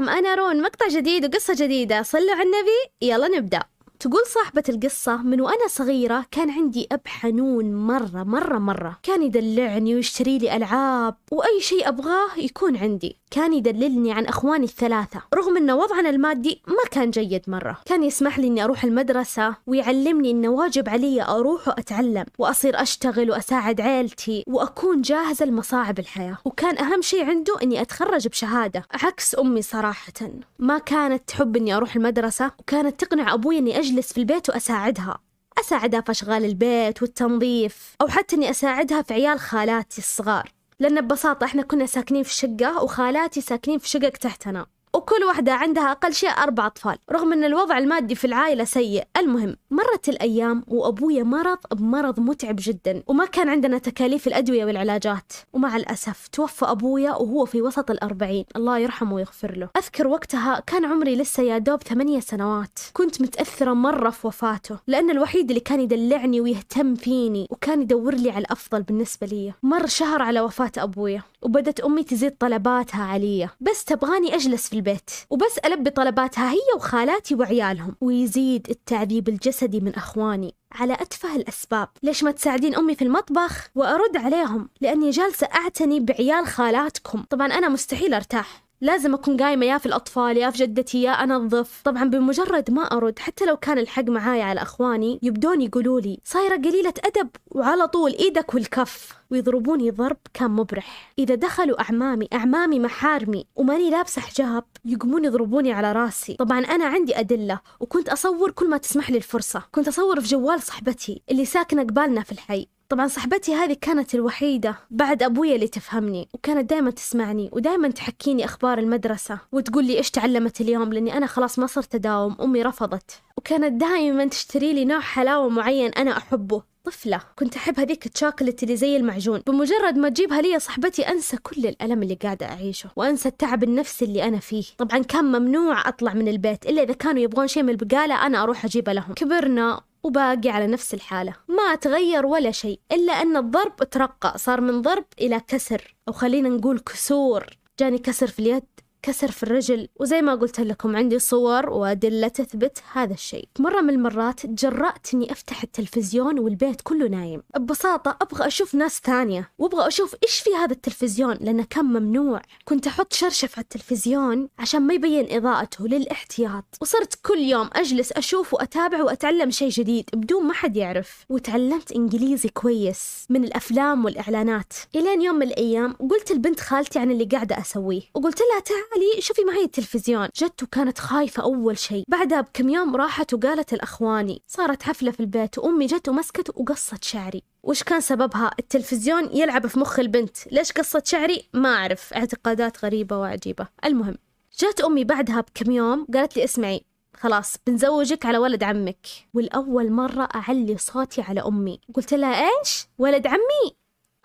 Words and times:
السلام 0.00 0.18
أنا 0.18 0.34
رون 0.34 0.62
مقطع 0.62 0.88
جديد 0.88 1.24
وقصة 1.24 1.54
جديدة. 1.56 2.02
صلوا 2.02 2.32
على 2.34 2.42
النبي. 2.42 2.92
يلا 3.02 3.28
نبدأ. 3.28 3.62
تقول 4.00 4.22
صاحبة 4.26 4.62
القصة 4.68 5.16
من 5.16 5.40
وأنا 5.40 5.68
صغيرة 5.68 6.26
كان 6.30 6.50
عندي 6.50 6.88
أب 6.92 7.00
حنون 7.06 7.74
مرة 7.74 8.22
مرة 8.22 8.58
مرة. 8.58 8.98
كان 9.02 9.22
يدلعني 9.22 9.94
ويشتري 9.94 10.38
لي 10.38 10.56
ألعاب 10.56 11.14
وأي 11.30 11.60
شيء 11.60 11.88
أبغاه 11.88 12.28
يكون 12.36 12.76
عندي. 12.76 13.16
كان 13.30 13.52
يدللني 13.52 14.12
عن 14.12 14.26
أخواني 14.26 14.64
الثلاثة. 14.64 15.22
رغم 15.34 15.56
أن 15.56 15.70
وضعنا 15.70 16.10
المادي 16.10 16.62
ما 16.66 16.90
كان 16.90 17.10
جيد 17.10 17.42
مرة. 17.46 17.78
كان 17.84 18.02
يسمح 18.02 18.38
لي 18.38 18.46
أني 18.46 18.64
أروح 18.64 18.84
المدرسة 18.84 19.56
ويعلمني 19.66 20.30
أنه 20.30 20.48
واجب 20.48 20.88
علي 20.88 21.22
أروح 21.22 21.68
وأتعلم 21.68 22.24
وأصير 22.38 22.82
أشتغل 22.82 23.30
وأساعد 23.30 23.80
عيلتي 23.80 24.44
وأكون 24.46 25.02
جاهزة 25.02 25.46
لمصاعب 25.46 25.98
الحياة. 25.98 26.38
وكان 26.44 26.78
أهم 26.78 27.02
شيء 27.02 27.24
عنده 27.24 27.54
أني 27.62 27.80
أتخرج 27.80 28.28
بشهادة. 28.28 28.84
عكس 29.02 29.38
أمي 29.38 29.62
صراحة. 29.62 30.30
ما 30.58 30.78
كانت 30.78 31.28
تحب 31.28 31.56
أني 31.56 31.76
أروح 31.76 31.96
المدرسة 31.96 32.50
وكانت 32.58 33.04
تقنع 33.04 33.34
أبوي 33.34 33.58
أني 33.58 33.78
أجلس 33.90 34.12
في 34.12 34.20
البيت 34.20 34.48
وأساعدها. 34.48 35.18
أساعدها 35.58 36.00
في 36.00 36.10
أشغال 36.10 36.44
البيت 36.44 37.02
والتنظيف 37.02 37.96
أو 38.00 38.08
حتى 38.08 38.36
أني 38.36 38.50
أساعدها 38.50 39.02
في 39.02 39.14
عيال 39.14 39.40
خالاتي 39.40 39.98
الصغار. 39.98 40.52
لأن 40.78 41.00
ببساطة 41.00 41.44
إحنا 41.44 41.62
كنا 41.62 41.86
ساكنين 41.86 42.22
في 42.22 42.34
شقة 42.34 42.82
وخالاتي 42.82 43.40
ساكنين 43.40 43.78
في 43.78 43.88
شقق 43.88 44.08
تحتنا. 44.08 44.66
وكل 45.10 45.24
واحدة 45.24 45.52
عندها 45.52 45.90
أقل 45.92 46.14
شيء 46.14 46.30
أربع 46.30 46.66
أطفال. 46.66 46.98
رغم 47.12 47.32
أن 47.32 47.44
الوضع 47.44 47.78
المادي 47.78 48.14
في 48.14 48.26
العائلة 48.26 48.64
سيء 48.64 49.04
المهم 49.16 49.56
مرت 49.70 50.08
الأيام 50.08 50.64
وأبويا 50.68 51.22
مرض 51.22 51.58
بمرض 51.72 52.20
متعب 52.20 52.56
جدا 52.58 53.02
وما 53.06 53.24
كان 53.24 53.48
عندنا 53.48 53.78
تكاليف 53.78 54.26
الأدوية 54.26 54.64
والعلاجات. 54.64 55.32
ومع 55.52 55.76
الأسف 55.76 56.28
توفى 56.28 56.64
أبويا 56.64 57.10
وهو 57.10 57.44
في 57.44 57.62
وسط 57.62 57.90
الأربعين. 57.90 58.44
الله 58.56 58.78
يرحمه 58.78 59.14
ويغفر 59.14 59.56
له. 59.56 59.68
أذكر 59.76 60.06
وقتها 60.06 60.62
كان 60.66 60.84
عمري 60.84 61.16
لسه 61.16 61.42
يا 61.42 61.58
دوب 61.58 61.82
ثمانية 61.82 62.20
سنوات. 62.20 62.78
كنت 62.92 63.22
متأثرة 63.22 63.72
مرة 63.72 64.10
في 64.10 64.26
وفاته 64.26 64.78
لأن 64.86 65.10
الوحيد 65.10 65.48
اللي 65.48 65.60
كان 65.60 65.80
يدلعني 65.80 66.40
ويهتم 66.40 66.94
فيني 66.94 67.46
وكان 67.50 67.82
يدور 67.82 68.14
لي 68.14 68.30
على 68.30 68.40
الأفضل 68.40 68.82
بالنسبة 68.82 69.26
لي. 69.26 69.52
مر 69.62 69.86
شهر 69.86 70.22
على 70.22 70.40
وفاة 70.40 70.72
أبويا 70.78 71.22
وبدت 71.42 71.80
أمي 71.80 72.02
تزيد 72.02 72.36
طلباتها 72.38 73.04
علي. 73.04 73.48
بس 73.60 73.84
تبغاني 73.84 74.34
أجلس 74.34 74.68
في 74.68 74.76
البيت. 74.76 74.99
وبس 75.30 75.58
ألبي 75.64 75.90
طلباتها 75.90 76.50
هي 76.52 76.76
وخالاتي 76.76 77.34
وعيالهم. 77.34 77.96
ويزيد 78.00 78.66
التعذيب 78.70 79.28
الجسدي 79.28 79.80
من 79.80 79.94
أخواني 79.94 80.54
على 80.72 80.92
أتفه 80.92 81.36
الأسباب. 81.36 81.88
ليش 82.02 82.24
ما 82.24 82.30
تساعدين 82.30 82.74
أمي 82.74 82.94
في 82.94 83.04
المطبخ؟ 83.04 83.68
وأرد 83.74 84.16
عليهم 84.16 84.68
لأني 84.80 85.10
جالسة 85.10 85.48
أعتني 85.54 86.00
بعيال 86.00 86.46
خالاتكم. 86.46 87.24
طبعا 87.30 87.46
أنا 87.46 87.68
مستحيل 87.68 88.14
أرتاح. 88.14 88.69
لازم 88.82 89.14
أكون 89.14 89.36
قايمة 89.36 89.66
يا 89.66 89.78
في 89.78 89.86
الأطفال 89.86 90.36
يا 90.36 90.50
في 90.50 90.58
جدتي 90.58 91.02
يا 91.02 91.10
أنظف 91.10 91.82
طبعا 91.84 92.04
بمجرد 92.04 92.70
ما 92.70 92.82
أرد 92.82 93.18
حتى 93.18 93.44
لو 93.44 93.56
كان 93.56 93.78
الحق 93.78 94.02
معايا 94.04 94.44
على 94.44 94.62
أخواني 94.62 95.18
يبدون 95.22 95.60
يقولوا 95.60 96.00
لي 96.00 96.20
صايرة 96.24 96.56
قليلة 96.56 96.94
أدب 97.04 97.28
وعلى 97.46 97.88
طول 97.88 98.12
إيدك 98.12 98.54
والكف. 98.54 99.20
ويضربوني 99.30 99.90
ضرب 99.90 100.16
كان 100.34 100.50
مبرح. 100.50 101.12
إذا 101.18 101.34
دخلوا 101.34 101.80
أعمامي 101.80 102.28
أعمامي 102.32 102.78
محارمي 102.78 103.46
وماني 103.56 103.90
لابسة 103.90 104.20
حجاب 104.20 104.64
يقومون 104.84 105.24
يضربوني 105.24 105.72
على 105.72 105.92
راسي. 105.92 106.34
طبعا 106.34 106.58
أنا 106.58 106.84
عندي 106.84 107.20
أدلة 107.20 107.60
وكنت 107.80 108.08
أصور 108.08 108.50
كل 108.50 108.70
ما 108.70 108.76
تسمح 108.76 109.10
لي 109.10 109.16
الفرصة. 109.16 109.62
كنت 109.72 109.88
أصور 109.88 110.20
في 110.20 110.26
جوال 110.28 110.62
صاحبتي 110.62 111.22
اللي 111.30 111.44
ساكنة 111.44 111.82
قبالنا 111.82 112.22
في 112.22 112.32
الحي. 112.32 112.68
طبعا 112.90 113.06
صاحبتي 113.06 113.54
هذه 113.54 113.76
كانت 113.80 114.14
الوحيدة 114.14 114.76
بعد 114.90 115.22
أبويا 115.22 115.54
اللي 115.54 115.68
تفهمني 115.68 116.28
وكانت 116.34 116.70
دائما 116.70 116.90
تسمعني 116.90 117.50
ودائما 117.52 117.88
تحكيني 117.88 118.44
أخبار 118.44 118.78
المدرسة 118.78 119.38
وتقول 119.52 119.84
لي 119.84 119.98
إيش 119.98 120.10
تعلمت 120.10 120.60
اليوم 120.60 120.92
لأني 120.92 121.16
أنا 121.16 121.26
خلاص 121.26 121.58
ما 121.58 121.66
صرت 121.66 121.94
أداوم 121.94 122.36
أمي 122.40 122.62
رفضت. 122.62 123.10
وكانت 123.36 123.80
دائما 123.80 124.26
تشتري 124.26 124.72
لي 124.72 124.84
نوع 124.84 125.00
حلاوة 125.00 125.48
معين 125.48 125.90
أنا 125.92 126.16
أحبه 126.16 126.62
طفلة. 126.84 127.20
كنت 127.38 127.56
أحب 127.56 127.80
هذيك 127.80 128.06
الشوكولاتة 128.06 128.64
اللي 128.64 128.76
زي 128.76 128.96
المعجون. 128.96 129.42
بمجرد 129.46 129.98
ما 129.98 130.08
تجيبها 130.08 130.40
لي 130.40 130.58
صاحبتي 130.58 131.08
أنسى 131.08 131.36
كل 131.36 131.66
الألم 131.66 132.02
اللي 132.02 132.14
قاعدة 132.14 132.46
أعيشه 132.46 132.90
وأنسى 132.96 133.28
التعب 133.28 133.62
النفسي 133.64 134.04
اللي 134.04 134.22
أنا 134.24 134.38
فيه. 134.38 134.64
طبعا 134.78 134.98
كان 134.98 135.24
ممنوع 135.24 135.88
أطلع 135.88 136.14
من 136.14 136.28
البيت 136.28 136.66
إلا 136.66 136.82
إذا 136.82 136.92
كانوا 136.92 137.22
يبغون 137.22 137.46
شيء 137.46 137.62
من 137.62 137.70
البقالة 137.70 138.26
أنا 138.26 138.42
أروح 138.42 138.64
أجيبه 138.64 138.92
لهم. 138.92 139.14
كبرنا 139.14 139.80
وباقي 140.02 140.50
على 140.50 140.66
نفس 140.66 140.94
الحالة. 140.94 141.34
ما 141.48 141.74
تغير 141.74 142.26
ولا 142.26 142.50
شيء 142.50 142.80
إلا 142.92 143.12
أن 143.12 143.36
الضرب 143.36 143.76
ترقى 143.76 144.38
صار 144.38 144.60
من 144.60 144.82
ضرب 144.82 145.04
إلى 145.20 145.40
كسر 145.40 145.94
أو 146.08 146.12
خلينا 146.12 146.48
نقول 146.48 146.78
كسور. 146.78 147.46
جاني 147.80 147.98
كسر 147.98 148.26
في 148.26 148.38
اليد. 148.38 148.62
كسر 149.02 149.30
في 149.30 149.42
الرجل 149.42 149.88
وزي 150.00 150.22
ما 150.22 150.34
قلت 150.34 150.60
لكم 150.60 150.96
عندي 150.96 151.18
صور 151.18 151.70
وأدلة 151.70 152.28
تثبت 152.28 152.82
هذا 152.92 153.14
الشيء. 153.14 153.48
مرة 153.58 153.80
من 153.80 153.90
المرات 153.90 154.46
تجرأت 154.46 155.14
أني 155.14 155.32
أفتح 155.32 155.62
التلفزيون 155.62 156.38
والبيت 156.38 156.80
كله 156.80 157.08
نايم. 157.08 157.42
ببساطة 157.58 158.16
أبغى 158.22 158.46
أشوف 158.46 158.74
ناس 158.74 159.00
ثانية 159.04 159.50
وأبغى 159.58 159.86
أشوف 159.86 160.14
إيش 160.22 160.40
في 160.40 160.50
هذا 160.54 160.72
التلفزيون 160.72 161.36
لأنه 161.40 161.66
كان 161.70 161.84
ممنوع. 161.84 162.42
كنت 162.64 162.86
أحط 162.86 163.12
شرشف 163.12 163.52
على 163.56 163.62
التلفزيون 163.62 164.48
عشان 164.58 164.82
ما 164.82 164.94
يبين 164.94 165.26
إضاءته 165.36 165.88
للاحتياط. 165.88 166.64
وصرت 166.80 167.14
كل 167.22 167.38
يوم 167.38 167.70
أجلس 167.72 168.12
أشوف 168.12 168.54
وأتابع 168.54 169.02
وأتعلم 169.02 169.50
شيء 169.50 169.68
جديد 169.68 170.10
بدون 170.14 170.44
ما 170.44 170.52
حد 170.52 170.76
يعرف. 170.76 171.24
وتعلمت 171.28 171.92
إنجليزي 171.92 172.48
كويس 172.48 173.26
من 173.28 173.44
الأفلام 173.44 174.04
والإعلانات. 174.04 174.72
إلين 174.96 175.22
يوم 175.22 175.36
من 175.36 175.46
الأيام 175.46 175.92
قلت 175.92 176.32
لبنت 176.32 176.60
خالتي 176.60 176.98
عن 176.98 177.10
اللي 177.10 177.24
قاعدة 177.24 177.58
أسويه 177.58 178.02
وقلت 178.14 178.40
لها 178.40 178.60
تعالي 178.90 179.20
شوفي 179.20 179.44
معي 179.44 179.64
التلفزيون. 179.64 180.28
جت 180.36 180.62
وكانت 180.62 180.98
خايفة 180.98 181.42
أول 181.42 181.78
شيء. 181.78 182.04
بعدها 182.08 182.40
بكم 182.40 182.68
يوم 182.68 182.96
راحت 182.96 183.34
وقالت 183.34 183.72
الأخواني 183.72 184.42
صارت 184.46 184.82
حفلة 184.82 185.10
في 185.10 185.20
البيت 185.20 185.58
وأمي 185.58 185.86
جت 185.86 186.08
ومسكت 186.08 186.50
وقصت 186.56 187.04
شعري. 187.04 187.42
وش 187.62 187.82
كان 187.82 188.00
سببها؟ 188.00 188.50
التلفزيون 188.58 189.36
يلعب 189.36 189.66
في 189.66 189.78
مخ 189.78 189.98
البنت. 189.98 190.36
ليش 190.52 190.72
قصة 190.72 191.02
شعري؟ 191.06 191.48
ما 191.54 191.74
أعرف. 191.74 192.14
اعتقادات 192.14 192.84
غريبة 192.84 193.18
وعجيبة. 193.18 193.66
المهم 193.84 194.18
جات 194.58 194.80
أمي 194.80 195.04
بعدها 195.04 195.40
بكم 195.40 195.70
يوم 195.70 196.06
قالت 196.14 196.36
لي 196.36 196.44
اسمعي 196.44 196.84
خلاص 197.16 197.56
بنزوجك 197.66 198.26
على 198.26 198.38
ولد 198.38 198.62
عمك. 198.62 199.06
والأول 199.34 199.92
مرة 199.92 200.28
أعلي 200.34 200.78
صوتي 200.78 201.22
على 201.22 201.40
أمي. 201.40 201.80
قلت 201.94 202.14
لها 202.14 202.48
إيش؟ 202.48 202.86
ولد 202.98 203.26
عمي؟ 203.26 203.79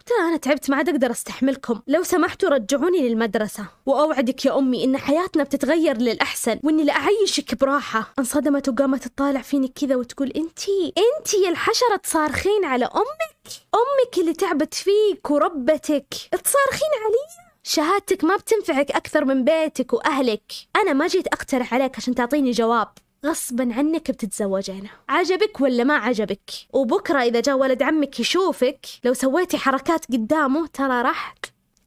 لها 0.09 0.27
أنا 0.29 0.37
تعبت 0.37 0.69
ما 0.69 0.77
عاد 0.77 0.89
أقدر 0.89 1.11
أستحملكم. 1.11 1.81
لو 1.87 2.03
سمحتوا 2.03 2.49
رجعوني 2.49 3.09
للمدرسة. 3.09 3.65
وأوعدك 3.85 4.45
يا 4.45 4.57
أمي 4.57 4.83
إن 4.83 4.97
حياتنا 4.97 5.43
بتتغير 5.43 5.97
للأحسن 5.97 6.59
وإني 6.63 6.83
لأعيشك 6.83 7.55
براحة. 7.55 8.13
انصدمت 8.19 8.69
وقامت 8.69 9.07
تطالع 9.07 9.41
فيني 9.41 9.67
كذا 9.67 9.95
وتقول 9.95 10.27
أنتي 10.27 10.93
أنتي 10.97 11.49
الحشرة 11.49 11.95
تصارخين 12.03 12.65
على 12.65 12.85
أمك؟ 12.85 13.51
أمك 13.75 14.17
اللي 14.17 14.33
تعبت 14.33 14.73
فيك 14.73 15.31
وربتك. 15.31 16.13
تصارخين 16.31 16.91
علي؟ 17.05 17.45
شهادتك 17.63 18.23
ما 18.23 18.35
بتنفعك 18.35 18.91
أكثر 18.91 19.25
من 19.25 19.43
بيتك 19.43 19.93
وأهلك. 19.93 20.51
أنا 20.75 20.93
ما 20.93 21.07
جيت 21.07 21.27
أقترح 21.27 21.73
عليك 21.73 21.97
عشان 21.97 22.15
تعطيني 22.15 22.51
جواب. 22.51 22.87
غصبا 23.25 23.73
عنك 23.73 24.11
بتتزوجينه 24.11 24.89
عجبك 25.09 25.61
ولا 25.61 25.83
ما 25.83 25.93
عجبك؟ 25.93 26.51
وبكرة 26.73 27.21
إذا 27.21 27.39
جاء 27.39 27.57
ولد 27.57 27.83
عمك 27.83 28.19
يشوفك 28.19 28.85
لو 29.03 29.13
سويتي 29.13 29.57
حركات 29.57 30.05
قدامه 30.05 30.67
ترى 30.67 31.01
راح 31.01 31.35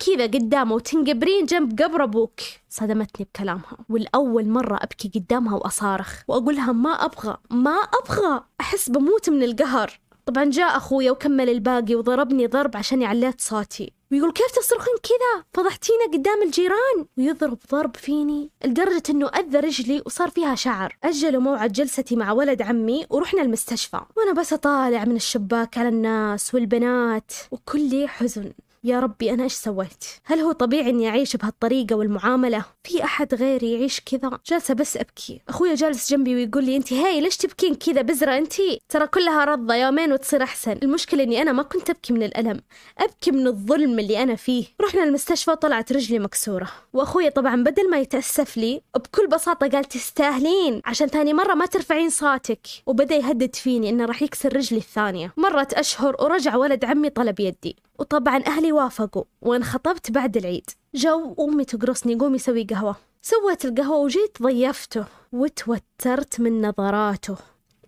كذا 0.07 0.25
قدامه 0.25 0.75
وتنقبرين 0.75 1.47
جنب 1.47 1.83
قبر 1.83 2.05
أبوك. 2.05 2.41
صدمتني 2.69 3.27
بكلامها. 3.35 3.77
والأول 3.89 4.49
مرة 4.49 4.77
أبكي 4.83 5.11
قدامها 5.15 5.55
وأصارخ 5.55 6.23
وأقولها 6.29 6.73
ما 6.73 6.91
أبغى 6.91 7.37
ما 7.51 7.71
أبغى. 7.71 8.45
أحس 8.61 8.89
بموت 8.89 9.31
من 9.31 9.43
القهر. 9.43 10.01
طبعا 10.27 10.45
جاء 10.45 10.77
أخويا 10.77 11.11
وكمل 11.11 11.49
الباقي 11.49 11.95
وضربني 11.95 12.47
ضرب 12.47 12.77
عشان 12.77 13.03
عليت 13.03 13.41
صوتي. 13.41 13.93
ويقول 14.13 14.33
كيف 14.33 14.51
تصرخين 14.51 14.95
كذا؟ 15.03 15.45
فضحتينا 15.55 16.05
قدام 16.13 16.43
الجيران. 16.43 17.07
ويضرب 17.19 17.59
ضرب 17.71 17.97
فيني. 17.97 18.51
لدرجة 18.65 19.03
إنه 19.11 19.29
أذى 19.29 19.59
رجلي 19.59 20.03
وصار 20.07 20.31
فيها 20.31 20.55
شعر. 20.55 20.97
أجلوا 21.05 21.43
موعد 21.43 21.73
جلستي 21.73 22.17
مع 22.17 22.33
ولد 22.33 22.63
عمي 22.63 23.07
ورحنا 23.11 23.43
المستشفى. 23.43 24.01
وأنا 24.17 24.33
بس 24.33 24.53
أطالع 24.53 25.05
من 25.05 25.17
الشباك 25.17 25.79
على 25.79 25.89
الناس 25.89 26.55
والبنات. 26.55 27.33
وكلي 27.51 28.09
حزن. 28.09 28.53
يا 28.85 29.01
ربي 29.01 29.31
أنا 29.31 29.43
إيش 29.43 29.53
سويت؟ 29.53 30.05
هل 30.25 30.39
هو 30.39 30.53
طبيعي 30.53 30.91
إني 30.91 31.09
أعيش 31.09 31.37
بهالطريقة 31.37 31.97
والمعاملة؟ 31.97 32.65
في 32.85 33.05
أحد 33.05 33.35
غيري 33.35 33.73
يعيش 33.73 34.01
كذا؟ 34.01 34.39
جالسة 34.47 34.75
بس 34.75 34.97
أبكي، 34.97 35.41
أخويا 35.49 35.75
جالس 35.75 36.11
جنبي 36.11 36.35
ويقول 36.35 36.65
لي 36.65 36.77
أنت 36.77 36.93
هاي 36.93 37.21
ليش 37.21 37.37
تبكين 37.37 37.75
كذا؟ 37.75 38.03
بزرة 38.03 38.39
أنت؟ 38.39 38.55
ترى 38.89 39.07
كلها 39.07 39.45
رضة 39.45 39.75
يومين 39.75 40.13
وتصير 40.13 40.43
أحسن، 40.43 40.79
المشكلة 40.83 41.23
إني 41.23 41.43
أنا 41.43 41.53
ما 41.53 41.63
كنت 41.63 41.91
أبكي 41.91 42.13
من 42.13 42.23
الألم، 42.23 42.61
أبكي 42.99 43.31
من 43.31 43.47
الظلم 43.47 43.99
اللي 43.99 44.23
أنا 44.23 44.35
فيه، 44.37 44.65
رحنا 44.81 45.05
المستشفى 45.05 45.57
طلعت 45.57 45.93
رجلي 45.93 46.19
مكسورة، 46.19 46.69
وأخويا 46.93 47.31
طبعا 47.31 47.63
بدل 47.63 47.91
ما 47.91 47.99
يتأسف 47.99 48.57
لي 48.57 48.83
بكل 48.95 49.27
بساطة 49.27 49.69
قال 49.69 49.85
تستاهلين 49.85 50.83
عشان 50.85 51.07
ثاني 51.07 51.33
مرة 51.33 51.55
ما 51.55 51.67
ترفعين 51.67 52.11
صوتك، 52.11 52.67
وبدأ 52.87 53.15
يهدد 53.15 53.57
فيني 53.57 53.89
إنه 53.89 54.05
راح 54.05 54.23
يكسر 54.23 54.57
رجلي 54.57 54.79
الثانية، 54.79 55.33
مرت 55.37 55.75
أشهر 55.75 56.17
ورجع 56.21 56.57
ولد 56.57 56.85
عمي 56.85 57.11
طلب 57.11 57.41
يدي، 57.41 57.77
وطبعا 57.99 58.43
أهلي 58.47 58.68
وافقوا 58.73 59.25
وانخطبت 59.43 60.11
بعد 60.11 60.37
العيد. 60.37 60.71
جو 60.95 61.35
أمي 61.41 61.65
تقرصني 61.65 62.15
قومي 62.15 62.39
سوي 62.39 62.65
قهوة. 62.65 62.97
سويت 63.23 63.65
القهوة 63.65 63.99
وجيت 63.99 64.43
ضيفته 64.43 65.05
وتوترت 65.33 66.41
من 66.41 66.63
نظراته. 66.63 67.37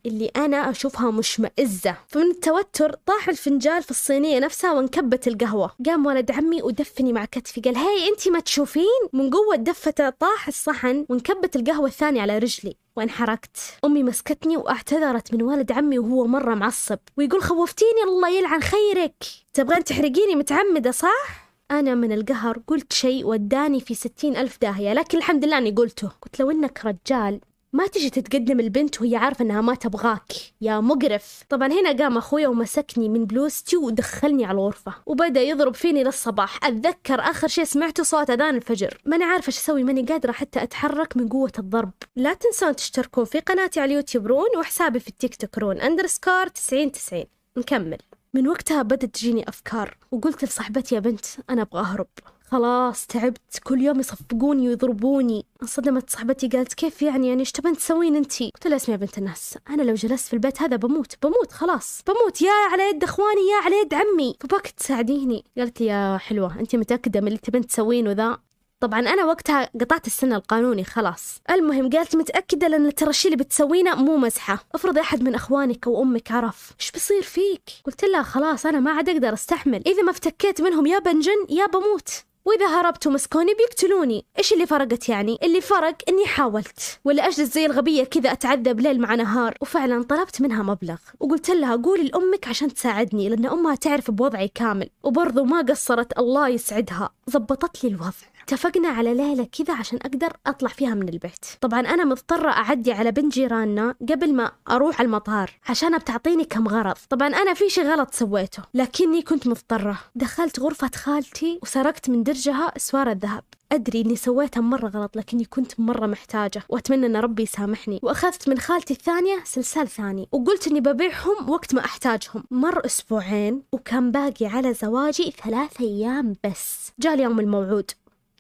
اللي 0.07 0.27
أنا 0.27 0.71
أشوفها 0.71 1.11
مشمئزة. 1.11 1.97
فمن 2.09 2.31
التوتر 2.31 2.93
طاح 3.07 3.29
الفنجال 3.29 3.83
في 3.83 3.91
الصينية 3.91 4.39
نفسها 4.39 4.73
وانكبت 4.73 5.29
القهوة. 5.29 5.71
قام 5.87 6.07
ولد 6.07 6.31
عمي 6.31 6.63
ودفني 6.63 7.13
مع 7.13 7.25
كتفي. 7.25 7.61
قال 7.61 7.77
هاي 7.77 8.09
أنت 8.09 8.29
ما 8.29 8.41
تشوفين؟ 8.41 9.01
من 9.13 9.31
قوة 9.31 9.57
دفته 9.57 10.11
طاح 10.11 10.49
الصحن 10.49 11.07
وانكبت 11.09 11.57
القهوة 11.57 11.87
الثانية 11.87 12.23
على 12.23 12.39
رجلي. 12.39 12.77
وانحرقت. 12.97 13.57
أمي 13.85 14.03
مسكتني 14.03 14.57
واعتذرت 14.57 15.35
من 15.35 15.43
والد 15.43 15.73
عمي 15.73 15.99
وهو 15.99 16.27
مرة 16.27 16.55
معصب 16.55 16.99
ويقول 17.17 17.43
خوفتيني 17.43 18.03
الله 18.05 18.29
يلعن 18.29 18.63
خيرك. 18.63 19.25
تبغين 19.55 19.85
تحرقيني 19.85 20.35
متعمدة 20.35 20.91
صح؟ 20.91 21.51
أنا 21.71 21.95
من 21.95 22.13
القهر 22.13 22.59
قلت 22.67 22.93
شيء 22.93 23.27
وداني 23.27 23.81
في 23.81 23.95
ستين 23.95 24.37
ألف 24.37 24.59
داهية 24.63 24.93
لكن 24.93 25.19
الحمد 25.19 25.45
لله 25.45 25.59
أني 25.59 25.71
قلته. 25.71 26.11
قلت 26.23 26.41
لو 26.41 26.51
إنك 26.51 26.81
رجال 26.85 27.41
ما 27.73 27.87
تجي 27.87 28.11
تتقدم 28.11 28.61
البنت 28.61 29.01
وهي 29.01 29.17
عارفة 29.17 29.45
إنها 29.45 29.61
ما 29.61 29.75
تبغاك. 29.75 30.33
يا 30.61 30.81
مقرف. 30.81 31.43
طبعا 31.49 31.69
هنا 31.69 31.93
قام 31.93 32.17
أخويا 32.17 32.49
ومسكني 32.49 33.09
من 33.09 33.25
بلوزتي 33.25 33.77
ودخلني 33.77 34.45
على 34.45 34.55
الغرفة. 34.55 34.95
وبدأ 35.07 35.41
يضرب 35.41 35.75
فيني 35.75 36.05
للصباح. 36.05 36.65
أتذكر 36.65 37.21
آخر 37.21 37.49
شيء 37.49 37.65
سمعته 37.65 38.03
صوت 38.03 38.31
أذان 38.31 38.55
الفجر. 38.55 38.99
ماني 39.07 39.25
عارفة 39.25 39.49
إيش 39.49 39.59
أسوي. 39.59 39.85
ماني 39.85 40.03
قادرة 40.03 40.33
حتى 40.33 40.63
أتحرك 40.63 41.17
من 41.17 41.29
قوة 41.29 41.53
الضرب. 41.59 41.91
لا 42.17 42.35
تنسون 42.35 42.77
تشتركون 42.77 43.25
في 43.25 43.41
قناتي 43.41 43.81
على 43.81 43.91
اليوتيوب 43.91 44.27
رون 44.27 44.57
وحسابي 44.59 45.01
في 45.01 45.09
التيك 45.09 45.37
توك 45.37 45.59
رون 45.59 45.81
underscore 45.81 46.47
90 46.47 46.93
90 46.93 47.25
نكمل. 47.57 47.99
من 48.35 48.49
وقتها 48.49 48.83
بدت 48.83 49.05
تجيني 49.05 49.49
أفكار. 49.49 49.97
وقلت 50.11 50.45
لصاحبتي 50.45 50.95
يا 50.95 51.01
بنت 51.01 51.27
أنا 51.51 51.63
أبغى 51.63 51.81
أهرب. 51.81 52.09
خلاص 52.51 53.07
تعبت. 53.07 53.59
كل 53.65 53.81
يوم 53.81 54.01
يصفقوني 54.01 54.69
ويضربوني. 54.69 55.47
انصدمت 55.63 56.11
صاحبتي 56.11 56.49
قالت 56.49 56.75
كيف 56.75 57.03
يعني؟ 57.03 57.29
يعني 57.29 57.41
إيش 57.41 57.53
تبين 57.53 57.77
تسوين 57.77 58.17
انتي 58.17 58.53
قلت 58.55 58.67
لها 58.67 58.77
اسمعي 58.77 58.99
يا 58.99 59.07
بنت 59.07 59.19
الناس 59.19 59.59
أنا 59.71 59.83
لو 59.83 59.95
جلست 59.95 60.29
في 60.29 60.35
البيت 60.35 60.63
هذا 60.63 60.77
بموت 60.77 61.15
بموت 61.23 61.53
خلاص 61.53 62.03
بموت. 62.07 62.43
يا 62.43 62.53
على 62.73 62.83
يد 62.83 63.05
إخواني 63.05 63.41
يا 63.41 63.65
على 63.65 63.77
يد 63.77 63.95
عمي. 63.95 64.37
فأبغاك 64.41 64.67
تساعديني. 64.67 65.45
قالت 65.59 65.81
لي 65.81 65.87
يا 65.87 66.19
حلوة 66.19 66.61
انت 66.61 66.77
متأكدة 66.77 67.21
من 67.21 67.27
اللي 67.27 67.39
تبين 67.39 67.67
تسوينه 67.67 68.13
ذا 68.13 68.39
طبعا 68.81 69.01
أنا 69.01 69.25
وقتها 69.25 69.71
قطعت 69.81 70.07
السن 70.07 70.33
القانوني 70.33 70.85
خلاص. 70.85 71.41
المهم 71.51 71.91
قالت 71.91 72.17
متأكدة 72.17 72.69
لأن 72.69 72.95
ترى 72.95 73.11
الشيء 73.11 73.33
اللي 73.33 73.45
بتسوينه 73.45 73.95
مو 73.95 74.17
مزحة. 74.17 74.65
افرضي 74.75 75.01
أحد 75.01 75.23
من 75.23 75.35
إخوانك 75.35 75.87
أو 75.87 76.03
أمك 76.03 76.33
عرف. 76.33 76.73
إيش 76.81 76.91
بيصير 76.91 77.23
فيك؟ 77.23 77.63
قلت 77.87 78.05
لها 78.05 78.23
خلاص 78.23 78.67
أنا 78.67 78.81
ما 78.81 78.91
عاد 78.91 79.09
أقدر 79.09 79.33
أستحمل. 79.33 79.83
إذا 79.87 80.03
ما 80.03 80.11
افتكيت 80.11 80.61
منهم 80.61 80.87
يا 80.87 80.99
بنجن 80.99 81.47
يا 81.49 81.67
بموت. 81.67 82.30
وإذا 82.45 82.67
هربت 82.67 83.07
ومسكوني 83.07 83.55
بيقتلوني. 83.55 84.25
إيش 84.39 84.53
اللي 84.53 84.67
فرقت 84.67 85.09
يعني؟ 85.09 85.39
اللي 85.43 85.61
فرق 85.61 85.97
إني 86.09 86.27
حاولت. 86.27 87.01
ولا 87.05 87.27
أجلس 87.27 87.55
زي 87.55 87.67
الغبية 87.67 88.05
كذا 88.05 88.33
أتعذب 88.33 88.81
ليل 88.81 89.01
مع 89.01 89.15
نهار 89.15 89.55
وفعلا 89.61 90.03
طلبت 90.03 90.41
منها 90.41 90.63
مبلغ. 90.63 90.99
وقلت 91.21 91.51
لها 91.51 91.77
قولي 91.77 92.03
لأمك 92.03 92.49
عشان 92.49 92.75
تساعدني 92.75 93.29
لأن 93.29 93.47
أمها 93.47 93.75
تعرف 93.75 94.11
بوضعي 94.11 94.49
كامل 94.49 94.91
وبرضو 95.03 95.45
ما 95.45 95.61
قصرت 95.61 96.19
الله 96.19 96.49
يسعدها. 96.49 97.11
زبطت 97.27 97.85
لي 97.85 97.91
الوضع. 97.91 98.30
اتفقنا 98.51 98.89
على 98.89 99.15
ليلة 99.15 99.45
كذا 99.45 99.75
عشان 99.75 99.99
أقدر 100.03 100.37
أطلع 100.47 100.69
فيها 100.69 100.95
من 100.95 101.09
البيت. 101.09 101.45
طبعا 101.61 101.81
أنا 101.81 102.05
مضطرة 102.05 102.51
أعدي 102.51 102.93
على 102.93 103.13
بنت 103.13 103.33
جيراننا 103.33 103.95
قبل 104.09 104.35
ما 104.35 104.53
أروح 104.71 105.01
المطار 105.01 105.51
عشان 105.69 105.99
بتعطيني 105.99 106.45
كم 106.45 106.69
غرض. 106.69 106.97
طبعا 107.11 107.29
أنا 107.29 107.55
في 107.55 107.69
شي 107.69 107.83
غلط 107.83 108.15
سويته 108.15 108.63
لكني 108.75 109.23
كنت 109.23 109.49
مضطرة. 109.49 109.99
دخلت 110.15 110.61
غرفة 110.61 110.91
خالتي 110.97 111.59
وسرقت 111.63 112.11
من 112.11 112.23
درجها 112.23 112.73
اسوار 112.77 113.11
الذهب. 113.11 113.45
أدري 113.73 114.01
إني 114.01 114.17
سويتها 114.17 114.61
مرة 114.61 114.89
غلط 114.89 115.17
لكني 115.17 115.45
كنت 115.45 115.81
مرة 115.81 116.07
محتاجة 116.07 116.63
وأتمنى 116.69 117.07
أن 117.07 117.17
ربي 117.17 117.43
يسامحني. 117.43 118.01
وأخذت 118.03 118.49
من 118.49 118.59
خالتي 118.59 118.95
الثانية 118.95 119.43
سلسال 119.45 119.89
ثاني 119.89 120.29
وقلت 120.33 120.69
إني 120.69 120.81
ببيعهم 120.81 121.51
وقت 121.51 121.75
ما 121.75 121.85
أحتاجهم. 121.85 122.45
مر 122.51 122.87
أسبوعين 122.87 123.63
وكان 123.73 124.11
باقي 124.11 124.47
على 124.47 124.75
زواجي 124.75 125.35
ثلاث 125.45 125.81
أيام 125.81 126.37
بس. 126.45 126.93
جاء 126.99 127.21
يوم 127.21 127.41
الموعود. 127.41 127.91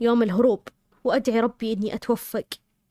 يوم 0.00 0.22
الهروب. 0.22 0.60
وأدعي 1.04 1.40
ربي 1.40 1.72
إني 1.72 1.94
أتوفق. 1.94 2.44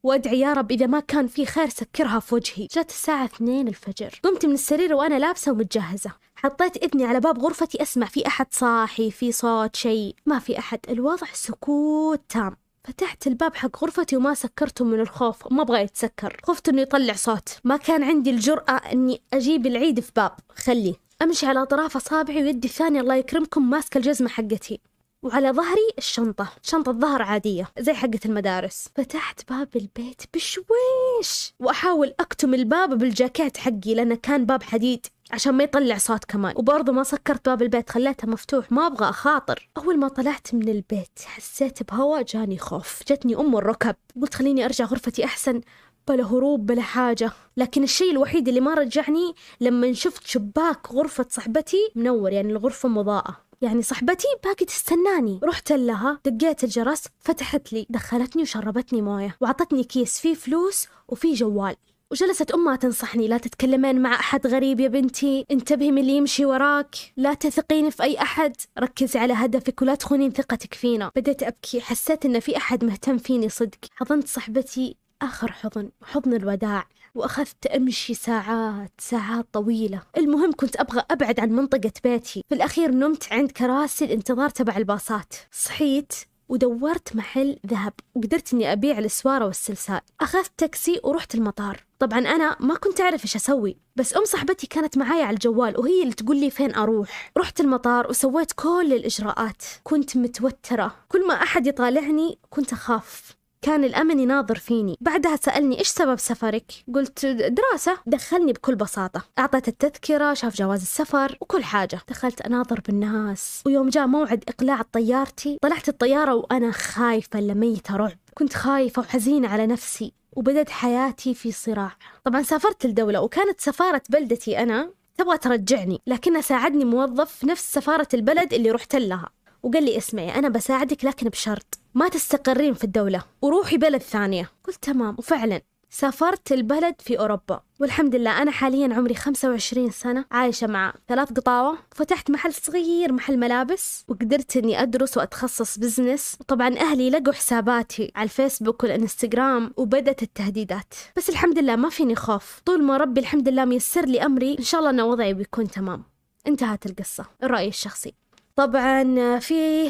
وأدعي 0.03 0.39
يا 0.39 0.53
رب 0.53 0.71
إذا 0.71 0.85
ما 0.85 0.99
كان 0.99 1.27
في 1.27 1.45
خير 1.45 1.69
سكرها 1.69 2.19
في 2.19 2.35
وجهي. 2.35 2.67
جات 2.75 2.89
الساعة 2.89 3.25
اثنين 3.25 3.67
الفجر. 3.67 4.19
قمت 4.23 4.45
من 4.45 4.53
السرير 4.53 4.93
وأنا 4.93 5.19
لابسة 5.19 5.51
ومتجهزة. 5.51 6.11
حطيت 6.35 6.83
إذني 6.83 7.05
على 7.05 7.19
باب 7.19 7.39
غرفتي 7.39 7.81
أسمع 7.81 8.07
في 8.07 8.27
أحد 8.27 8.47
صاحي 8.51 9.11
في 9.11 9.31
صوت 9.31 9.75
شيء. 9.75 10.15
ما 10.25 10.39
في 10.39 10.59
أحد. 10.59 10.79
الوضع 10.89 11.27
سكوت 11.33 12.21
تام. 12.29 12.55
فتحت 12.83 13.27
الباب 13.27 13.55
حق 13.55 13.83
غرفتي 13.83 14.17
وما 14.17 14.33
سكرته 14.33 14.85
من 14.85 14.99
الخوف. 14.99 15.51
ما 15.51 15.61
أبغى 15.61 15.81
يتسكر. 15.81 16.37
خفت 16.43 16.69
إنه 16.69 16.81
يطلع 16.81 17.13
صوت. 17.13 17.49
ما 17.63 17.77
كان 17.77 18.03
عندي 18.03 18.29
الجرأة 18.29 18.71
إني 18.71 19.21
أجيب 19.33 19.65
العيد 19.65 19.99
في 19.99 20.11
باب. 20.15 20.31
خليه. 20.55 20.93
أمشي 21.21 21.45
على 21.45 21.61
أطراف 21.61 21.95
أصابعي 21.95 22.43
ويدي 22.43 22.67
الثانية 22.67 23.01
الله 23.01 23.15
يكرمكم 23.15 23.69
ماسكة 23.69 23.97
الجزمة 23.97 24.29
حقتي. 24.29 24.79
وعلى 25.23 25.51
ظهري 25.51 25.89
الشنطة. 25.97 26.49
شنطة 26.63 26.91
ظهر 26.91 27.21
عادية 27.21 27.71
زي 27.79 27.93
حقة 27.93 28.19
المدارس. 28.25 28.89
فتحت 28.95 29.49
باب 29.49 29.67
البيت 29.75 30.21
بشويش. 30.33 31.53
وأحاول 31.59 32.13
أكتم 32.19 32.53
الباب 32.53 32.97
بالجاكيت 32.97 33.57
حقي 33.57 33.93
لأنه 33.95 34.15
كان 34.15 34.45
باب 34.45 34.63
حديد 34.63 35.05
عشان 35.31 35.53
ما 35.53 35.63
يطلع 35.63 35.97
صوت 35.97 36.25
كمان. 36.25 36.53
وبرضه 36.57 36.93
ما 36.93 37.03
سكرت 37.03 37.49
باب 37.49 37.61
البيت 37.61 37.89
خليته 37.89 38.27
مفتوح 38.27 38.71
ما 38.71 38.87
أبغى 38.87 39.09
أخاطر. 39.09 39.69
أول 39.77 39.97
ما 39.99 40.07
طلعت 40.07 40.53
من 40.53 40.69
البيت 40.69 41.19
حسيت 41.25 41.91
بهوا 41.91 42.21
جاني 42.21 42.57
خوف. 42.57 43.03
جتني 43.07 43.35
أم 43.35 43.57
الركب. 43.57 43.95
قلت 44.21 44.33
خليني 44.33 44.65
أرجع 44.65 44.85
غرفتي 44.85 45.25
أحسن 45.25 45.61
بلا 46.07 46.23
هروب 46.25 46.65
بلا 46.65 46.81
حاجة. 46.81 47.31
لكن 47.57 47.83
الشيء 47.83 48.11
الوحيد 48.11 48.47
اللي 48.47 48.59
ما 48.59 48.73
رجعني 48.73 49.33
لما 49.61 49.93
شفت 49.93 50.27
شباك 50.27 50.91
غرفة 50.91 51.25
صاحبتي 51.29 51.91
منور 51.95 52.31
يعني 52.31 52.51
الغرفة 52.51 52.89
مضاءة. 52.89 53.48
يعني 53.61 53.81
صاحبتي 53.81 54.27
باقي 54.43 54.65
تستناني. 54.65 55.39
رحت 55.43 55.71
لها 55.71 56.19
دقيت 56.25 56.63
الجرس 56.63 57.03
فتحت 57.19 57.73
لي 57.73 57.85
دخلتني 57.89 58.41
وشربتني 58.41 59.01
موية 59.01 59.37
وعطتني 59.41 59.83
كيس 59.83 60.19
فيه 60.19 60.33
فلوس 60.33 60.87
وفيه 61.07 61.35
جوال. 61.35 61.75
وجلست 62.11 62.51
أمها 62.51 62.75
تنصحني 62.75 63.27
لا 63.27 63.37
تتكلمين 63.37 64.01
مع 64.01 64.13
أحد 64.13 64.47
غريب 64.47 64.79
يا 64.79 64.87
بنتي 64.87 65.45
انتبهي 65.51 65.91
من 65.91 65.97
اللي 65.97 66.17
يمشي 66.17 66.45
وراك 66.45 66.95
لا 67.17 67.33
تثقين 67.33 67.89
في 67.89 68.03
أي 68.03 68.21
أحد 68.21 68.55
ركزي 68.79 69.19
على 69.19 69.33
هدفك 69.33 69.81
ولا 69.81 69.95
تخونين 69.95 70.31
ثقتك 70.31 70.73
فينا. 70.73 71.11
بديت 71.15 71.43
أبكي 71.43 71.81
حسيت 71.81 72.25
إن 72.25 72.39
في 72.39 72.57
أحد 72.57 72.85
مهتم 72.85 73.17
فيني 73.17 73.49
صدق. 73.49 73.77
حضنت 73.95 74.27
صاحبتي 74.27 74.97
آخر 75.21 75.51
حضن 75.51 75.89
حضن 76.03 76.33
الوداع. 76.33 76.87
وأخذت 77.19 77.65
أمشي 77.65 78.13
ساعات 78.13 78.91
ساعات 78.97 79.45
طويلة. 79.53 80.01
المهم 80.17 80.51
كنت 80.51 80.75
أبغى 80.75 81.03
أبعد 81.11 81.39
عن 81.39 81.49
منطقة 81.49 81.91
بيتي. 82.03 82.43
في 82.49 82.55
الأخير 82.55 82.91
نمت 82.91 83.33
عند 83.33 83.51
كراسي 83.51 84.05
الانتظار 84.05 84.49
تبع 84.49 84.77
الباصات. 84.77 85.33
صحيت 85.51 86.13
ودورت 86.49 87.15
محل 87.15 87.59
ذهب 87.67 87.93
وقدرت 88.15 88.53
إني 88.53 88.71
أبيع 88.71 88.99
السواره 88.99 89.45
والسلسال. 89.45 90.01
أخذت 90.21 90.51
تاكسي 90.57 90.99
ورحت 91.03 91.35
المطار. 91.35 91.83
طبعا 91.99 92.19
أنا 92.19 92.57
ما 92.59 92.75
كنت 92.75 93.01
أعرف 93.01 93.23
إيش 93.23 93.35
أسوي 93.35 93.77
بس 93.95 94.15
أم 94.17 94.25
صاحبتي 94.25 94.67
كانت 94.67 94.97
معايا 94.97 95.25
على 95.25 95.33
الجوال 95.33 95.79
وهي 95.79 96.01
اللي 96.03 96.13
تقول 96.13 96.39
لي 96.39 96.49
فين 96.49 96.75
أروح. 96.75 97.31
رحت 97.37 97.59
المطار 97.59 98.09
وسويت 98.09 98.51
كل 98.51 98.93
الإجراءات. 98.93 99.63
كنت 99.83 100.17
متوترة. 100.17 100.95
كل 101.09 101.27
ما 101.27 101.33
أحد 101.33 101.67
يطالعني 101.67 102.37
كنت 102.49 102.73
أخاف. 102.73 103.38
كان 103.61 103.83
الأمن 103.83 104.19
يناظر 104.19 104.55
فيني. 104.55 104.97
بعدها 105.01 105.35
سألني 105.35 105.79
إيش 105.79 105.87
سبب 105.87 106.19
سفرك؟ 106.19 106.71
قلت 106.95 107.25
دراسة. 107.25 107.97
دخلني 108.05 108.53
بكل 108.53 108.75
بساطة. 108.75 109.25
أعطيت 109.39 109.67
التذكرة 109.67 110.33
شاف 110.33 110.55
جواز 110.55 110.81
السفر 110.81 111.37
وكل 111.41 111.63
حاجة. 111.63 111.99
دخلت 112.09 112.41
أناظر 112.41 112.81
بالناس. 112.87 113.63
ويوم 113.65 113.89
جاء 113.89 114.07
موعد 114.07 114.43
إقلاع 114.47 114.81
طيارتي 114.81 115.57
طلعت 115.61 115.89
الطيارة 115.89 116.35
وأنا 116.35 116.71
خايفة 116.71 117.39
لميتة 117.39 117.95
رعب. 117.95 118.17
كنت 118.33 118.53
خايفة 118.53 118.99
وحزينة 119.01 119.47
على 119.47 119.67
نفسي 119.67 120.13
وبدت 120.35 120.69
حياتي 120.69 121.33
في 121.33 121.51
صراع. 121.51 121.91
طبعا 122.23 122.41
سافرت 122.41 122.85
الدولة 122.85 123.21
وكانت 123.21 123.61
سفارة 123.61 124.01
بلدي 124.09 124.59
أنا 124.63 124.91
تبغى 125.17 125.37
ترجعني 125.37 126.01
لكنها 126.07 126.41
ساعدني 126.41 126.85
موظف 126.85 127.45
نفس 127.45 127.73
سفارة 127.73 128.07
البلد 128.13 128.53
اللي 128.53 128.71
رحت 128.71 128.95
لها. 128.95 129.29
وقال 129.63 129.83
لي 129.83 129.97
اسمعي 129.97 130.35
أنا 130.35 130.49
بساعدك 130.49 131.05
لكن 131.05 131.29
بشرط. 131.29 131.78
ما 131.93 132.07
تستقرين 132.07 132.73
في 132.73 132.83
الدولة 132.83 133.23
وروحي 133.41 133.77
بلد 133.77 134.01
ثانية. 134.01 134.51
قلت 134.63 134.83
تمام 134.83 135.15
وفعلا. 135.17 135.61
سافرت 135.91 136.51
البلد 136.51 136.95
في 136.99 137.19
أوروبا 137.19 137.61
والحمد 137.79 138.15
لله 138.15 138.41
أنا 138.41 138.51
حاليا 138.51 138.93
عمري 138.93 139.13
25 139.15 139.91
سنة 139.91 140.25
عايشة 140.31 140.67
مع 140.67 140.93
ثلاث 141.07 141.33
قطاوة. 141.33 141.77
فتحت 141.91 142.31
محل 142.31 142.53
صغير 142.53 143.11
محل 143.11 143.37
ملابس 143.37 144.05
وقدرت 144.07 144.57
أني 144.57 144.81
أدرس 144.81 145.17
وأتخصص 145.17 145.79
business 145.79 146.37
وطبعا 146.39 146.77
أهلي 146.77 147.09
لقوا 147.09 147.33
حساباتي 147.33 148.11
على 148.15 148.23
الفيسبوك 148.23 148.83
والإنستغرام 148.83 149.73
وبدت 149.77 150.23
التهديدات. 150.23 150.93
بس 151.17 151.29
الحمد 151.29 151.59
لله 151.59 151.75
ما 151.75 151.89
فيني 151.89 152.15
خوف. 152.15 152.61
طول 152.65 152.83
ما 152.83 152.97
ربي 152.97 153.19
الحمد 153.19 153.49
لله 153.49 153.65
ميسر 153.65 154.05
لي 154.05 154.25
أمري 154.25 154.55
إن 154.59 154.63
شاء 154.63 154.79
الله 154.79 154.89
أن 154.91 155.01
وضعي 155.01 155.33
بيكون 155.33 155.67
تمام. 155.67 156.03
انتهت 156.47 156.85
القصة. 156.85 157.25
الرأي 157.43 157.67
الشخصي. 157.67 158.13
طبعا 158.55 159.39
في 159.39 159.89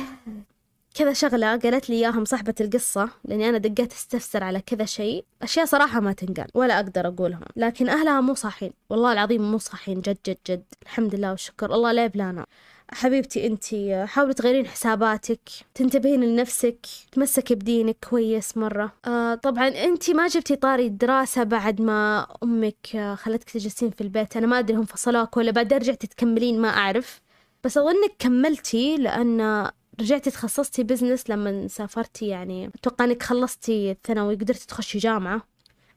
كذا 0.94 1.14
شغلة 1.14 1.58
قالت 1.58 1.90
لي 1.90 1.96
إياها 1.96 2.24
صاحبة 2.24 2.56
القصة 2.62 3.10
لأني 3.26 3.50
أنا 3.50 3.58
دقيت 3.58 3.94
أستفسر 3.94 4.44
على 4.44 4.62
كذا 4.62 4.86
شيء. 4.86 5.26
أشياء 5.42 5.66
صراحة 5.66 6.00
ما 6.00 6.14
تنقال 6.14 6.48
ولا 6.54 6.76
أقدر 6.80 7.08
أقولهم 7.08 7.46
لكن 7.56 7.90
أهلها 7.90 8.22
مو 8.22 8.34
صاحين. 8.34 8.72
والله 8.90 9.14
العظيم 9.14 9.52
مو 9.52 9.58
صاحين 9.58 10.02
جد 10.02 10.18
جد 10.28 10.38
جد. 10.48 10.64
الحمد 10.84 11.16
لله 11.16 11.32
والشكر. 11.32 11.74
الله 11.74 11.92
لا 11.92 12.06
يبلانا 12.06 12.46
حبيبتي 12.92 13.48
انت 13.48 13.66
حاولي 14.10 14.34
تغيرين 14.34 14.68
حساباتك 14.68 15.50
تنتبهين 15.76 16.24
لنفسك 16.24 16.86
تمسكي 17.12 17.56
بدينك 17.56 17.98
كويس 18.10 18.58
مرة. 18.58 18.92
آه 19.06 19.36
طبعا 19.36 19.68
انت 19.68 20.10
ما 20.10 20.28
جبتي 20.28 20.56
طاري 20.56 20.86
الدراسة 20.86 21.44
بعد 21.44 21.82
ما 21.82 22.28
أمك 22.44 22.96
آه، 22.96 23.16
خلتك 23.16 23.50
تجلسين 23.50 23.90
في 23.90 24.02
البيت. 24.02 24.38
أنا 24.38 24.48
ما 24.48 24.60
أدري 24.60 24.78
هم 24.78 24.86
فصلوك 24.86 25.38
ولا 25.38 25.52
بعدين 25.52 25.78
رجعتي 25.78 26.08
تكملين 26.08 26.62
ما 26.62 26.70
أعرف. 26.70 27.22
بس 27.64 27.78
أظنك 27.78 28.12
كملتي 28.20 28.98
لأن 28.98 29.70
رجعتي 30.00 30.32
تخصصتي 30.32 30.84
business 30.84 31.30
لما 31.30 31.68
سافرتي 31.68 32.28
يعني 32.28 32.72
أتوقع 32.76 33.06
إنك 33.06 33.24
خلصتي 33.24 33.92
الثانوي 33.92 34.36
قدرتي 34.36 34.68
تخشي 34.68 34.98
جامعة. 34.98 35.42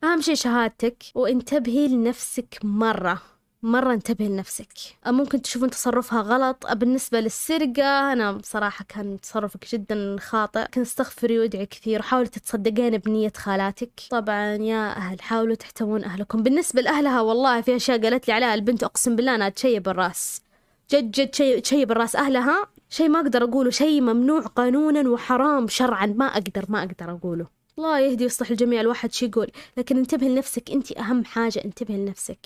أهم 0.04 0.20
شي 0.20 0.36
شهادتك 0.36 1.02
وانتبهي 1.14 1.88
لنفسك 1.88 2.58
مرة 2.62 3.22
مرة 3.62 3.92
انتبهي 3.92 4.28
لنفسك. 4.28 4.68
ممكن 5.06 5.42
تشوفون 5.42 5.70
تصرفها 5.70 6.20
غلط. 6.20 6.66
بالنسبة 6.72 7.20
للسرقة 7.20 8.12
أنا 8.12 8.32
بصراحة 8.32 8.84
كان 8.88 9.20
تصرفك 9.20 9.72
جدا 9.72 10.16
خاطئ. 10.20 10.64
كنت 10.64 10.78
استغفري 10.78 11.38
وادعي 11.38 11.66
كثير 11.66 12.00
وحاولي 12.00 12.28
تتصدقين 12.28 12.98
بنية 12.98 13.32
خالاتك. 13.36 14.00
طبعا 14.10 14.54
يا 14.54 14.96
أهل 14.96 15.22
حاولوا 15.22 15.54
تحتوون 15.54 16.04
أهلكم. 16.04 16.42
بالنسبة 16.42 16.82
لأهلها 16.82 17.20
والله 17.20 17.60
في 17.60 17.76
أشياء 17.76 18.02
قالت 18.02 18.28
لي 18.28 18.34
عليها 18.34 18.54
البنت 18.54 18.84
أقسم 18.84 19.16
بالله 19.16 19.34
أنها 19.34 19.48
تشيب 19.48 19.88
الرأس. 19.88 20.42
جد 20.90 21.10
جد 21.10 21.34
شيء 21.34 21.64
شيء 21.64 21.84
بالراس 21.84 22.16
أهلها 22.16 22.66
شيء 22.92 23.08
ما 23.08 23.20
أقدر 23.20 23.44
أقوله 23.44 23.70
شيء 23.70 24.00
ممنوع 24.00 24.40
قانونا 24.40 25.10
وحرام 25.10 25.68
شرعا 25.68 26.06
ما 26.06 26.24
أقدر 26.24 26.64
ما 26.68 26.78
أقدر 26.78 27.10
أقوله. 27.10 27.46
الله 27.78 27.98
يهدي 27.98 28.24
ويصلح 28.24 28.50
الجميع. 28.50 28.80
الواحد 28.80 29.12
شي 29.12 29.26
يقول؟ 29.26 29.50
لكن 29.76 29.96
انتبهي 29.96 30.28
لنفسك 30.28 30.70
أنت 30.70 30.92
أهم 30.98 31.24
حاجة 31.24 31.62
انتبهي 31.64 31.96
لنفسك. 31.96 32.38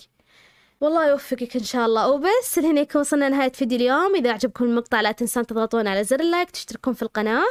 والله 0.81 1.09
يوفقك 1.09 1.55
إن 1.55 1.63
شاء 1.63 1.85
الله. 1.85 2.09
وبس 2.09 2.59
لهنا 2.59 2.81
يكون 2.81 3.01
وصلنا 3.01 3.25
لنهاية 3.29 3.51
فيديو 3.51 3.77
اليوم. 3.77 4.15
إذا 4.15 4.31
عجبكم 4.31 4.65
المقطع 4.65 5.01
لا 5.01 5.11
تنسون 5.11 5.45
تضغطون 5.45 5.87
على 5.87 6.03
زر 6.03 6.19
اللايك 6.19 6.51
تشتركون 6.51 6.93
في 6.93 7.01
القناة. 7.01 7.45